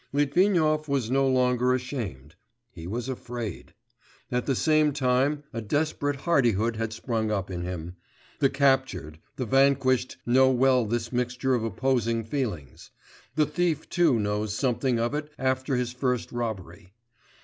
[0.13, 2.33] Litvinov was no longer ashamed,
[2.71, 3.75] he was afraid;
[4.31, 7.95] at the same time a desperate hardihood had sprung up in him;
[8.39, 12.89] the captured, the vanquished know well this mixture of opposing feelings;
[13.35, 16.93] the thief too knows something of it after his first robbery.